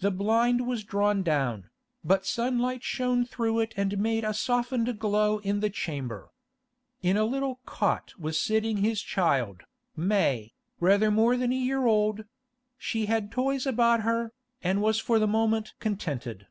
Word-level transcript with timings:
The 0.00 0.10
blind 0.10 0.66
was 0.66 0.82
drawn 0.82 1.22
down, 1.22 1.70
but 2.02 2.26
sunlight 2.26 2.82
shone 2.82 3.24
through 3.24 3.60
it 3.60 3.72
and 3.76 3.96
made 3.96 4.24
a 4.24 4.34
softened 4.34 4.98
glow 4.98 5.38
in 5.38 5.60
the 5.60 5.70
chamber. 5.70 6.32
In 7.00 7.16
a 7.16 7.24
little 7.24 7.60
cot 7.64 8.12
was 8.18 8.40
sitting 8.40 8.78
his 8.78 9.00
child, 9.00 9.62
May, 9.94 10.52
rather 10.80 11.12
more 11.12 11.36
than 11.36 11.52
a 11.52 11.56
year 11.56 11.86
old; 11.86 12.24
she 12.76 13.06
had 13.06 13.30
toys 13.30 13.64
about 13.64 14.00
her, 14.00 14.32
and 14.64 14.82
was 14.82 14.98
for 14.98 15.20
the 15.20 15.28
moment 15.28 15.74
contented. 15.78 16.48